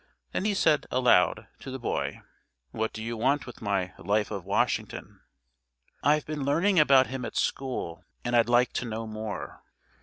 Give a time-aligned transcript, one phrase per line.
[0.31, 2.23] Then he said, aloud, to the boy:
[2.71, 5.19] "What do you want with my 'Life of Washington'?"
[6.01, 9.61] "I've been learning about him at school, and I'd like to know more."